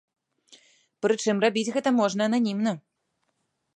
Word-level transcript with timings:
Прычым 1.05 1.43
рабіць 1.45 1.67
гэта 1.75 1.89
можна 1.99 2.21
ананімна. 2.31 2.71